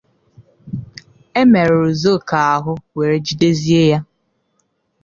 [1.39, 3.99] E merụrụ Dzhokhar ahụ were jidezie ya